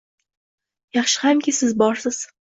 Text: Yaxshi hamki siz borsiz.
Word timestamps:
Yaxshi 0.97 1.19
hamki 1.25 1.53
siz 1.57 1.75
borsiz. 1.83 2.23